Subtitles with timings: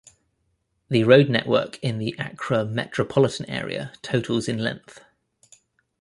[0.89, 5.03] The road network in the Accra Metropolitan Area totals in length.